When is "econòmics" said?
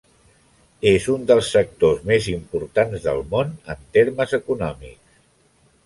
4.43-5.19